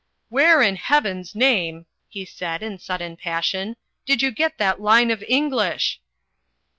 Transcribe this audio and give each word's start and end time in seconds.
"Where 0.29 0.63
in 0.63 0.77
heaven's 0.77 1.35
name," 1.35 1.85
he 2.09 2.25
said 2.25 2.63
in 2.63 2.79
sudden 2.79 3.17
passion, 3.17 3.75
"did 4.03 4.23
you 4.23 4.31
get 4.31 4.57
that 4.57 4.81
line 4.81 5.11
of 5.11 5.23
English?" 5.27 6.01